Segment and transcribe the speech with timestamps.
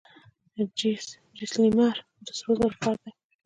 [1.37, 1.95] جیسلمیر
[2.25, 3.11] د سرو زرو ښار دی.